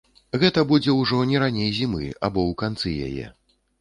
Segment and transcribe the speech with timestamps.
[0.43, 3.33] Гэта будзе ўжо не раней зімы або ў канцы яе.